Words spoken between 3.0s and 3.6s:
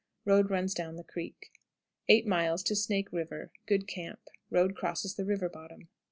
River.